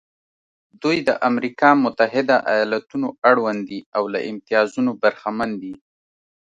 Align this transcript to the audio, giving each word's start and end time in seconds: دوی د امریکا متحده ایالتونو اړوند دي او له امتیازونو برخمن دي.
دوی 0.81 0.97
د 1.07 1.09
امریکا 1.29 1.69
متحده 1.83 2.37
ایالتونو 2.53 3.07
اړوند 3.29 3.59
دي 3.69 3.79
او 3.95 4.03
له 4.13 4.19
امتیازونو 4.31 4.91
برخمن 5.01 5.49
دي. 5.61 5.73